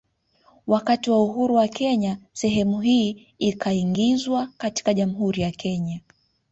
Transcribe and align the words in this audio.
Wakati 0.67 1.09
wa 1.11 1.23
uhuru 1.23 1.55
wa 1.55 1.67
Kenya 1.67 2.17
sehemu 2.33 2.81
hii 2.81 3.27
ikaingizwa 3.39 4.49
katika 4.57 4.93
Jamhuri 4.93 5.41
ya 5.41 5.51
Kenya 5.51 5.99